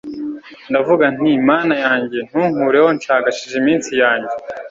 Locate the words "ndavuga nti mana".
0.69-1.75